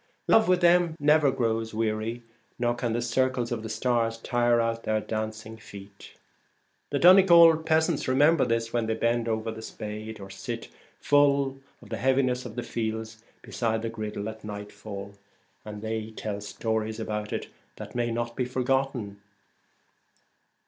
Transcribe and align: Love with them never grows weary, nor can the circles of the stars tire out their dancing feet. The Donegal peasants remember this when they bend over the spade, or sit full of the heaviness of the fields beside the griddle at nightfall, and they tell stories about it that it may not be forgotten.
Love 0.27 0.47
with 0.47 0.61
them 0.61 0.95
never 0.99 1.29
grows 1.29 1.75
weary, 1.75 2.23
nor 2.57 2.73
can 2.73 2.91
the 2.91 3.03
circles 3.03 3.51
of 3.51 3.61
the 3.61 3.69
stars 3.69 4.17
tire 4.17 4.59
out 4.59 4.81
their 4.81 4.99
dancing 4.99 5.57
feet. 5.57 6.15
The 6.89 6.97
Donegal 6.97 7.57
peasants 7.57 8.07
remember 8.07 8.43
this 8.43 8.73
when 8.73 8.87
they 8.87 8.95
bend 8.95 9.27
over 9.27 9.51
the 9.51 9.61
spade, 9.61 10.19
or 10.19 10.31
sit 10.31 10.69
full 10.99 11.59
of 11.83 11.89
the 11.89 11.97
heaviness 11.97 12.47
of 12.47 12.55
the 12.55 12.63
fields 12.63 13.23
beside 13.43 13.83
the 13.83 13.89
griddle 13.89 14.27
at 14.27 14.43
nightfall, 14.43 15.13
and 15.63 15.83
they 15.83 16.09
tell 16.09 16.41
stories 16.41 16.99
about 16.99 17.31
it 17.31 17.49
that 17.75 17.89
it 17.89 17.95
may 17.95 18.09
not 18.09 18.35
be 18.35 18.45
forgotten. 18.45 19.21